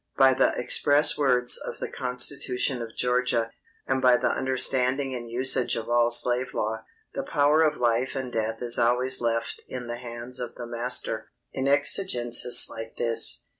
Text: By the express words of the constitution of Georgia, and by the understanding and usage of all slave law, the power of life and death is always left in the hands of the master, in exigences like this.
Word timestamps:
By 0.17 0.33
the 0.33 0.55
express 0.59 1.15
words 1.15 1.59
of 1.63 1.77
the 1.77 1.87
constitution 1.91 2.81
of 2.81 2.95
Georgia, 2.95 3.51
and 3.85 4.01
by 4.01 4.17
the 4.17 4.31
understanding 4.31 5.13
and 5.13 5.29
usage 5.29 5.75
of 5.75 5.89
all 5.89 6.09
slave 6.09 6.55
law, 6.55 6.83
the 7.13 7.21
power 7.21 7.61
of 7.61 7.77
life 7.77 8.15
and 8.15 8.33
death 8.33 8.63
is 8.63 8.79
always 8.79 9.21
left 9.21 9.61
in 9.67 9.85
the 9.85 9.97
hands 9.97 10.39
of 10.39 10.55
the 10.55 10.65
master, 10.65 11.29
in 11.53 11.67
exigences 11.67 12.65
like 12.67 12.97
this. 12.97 13.45